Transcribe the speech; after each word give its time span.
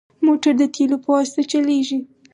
موټر 0.25 0.53
د 0.61 0.63
تیلو 0.75 0.97
په 1.03 1.09
واسطه 1.15 1.41
چلېږي. 1.51 1.99